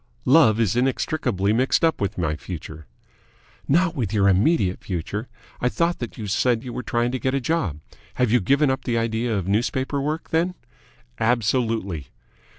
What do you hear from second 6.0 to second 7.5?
you said that you were trying to get a